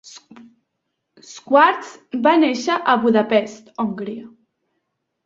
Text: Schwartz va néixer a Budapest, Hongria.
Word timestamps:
Schwartz 1.31 1.91
va 2.29 2.33
néixer 2.45 2.79
a 2.95 2.97
Budapest, 3.05 3.69
Hongria. 3.85 4.25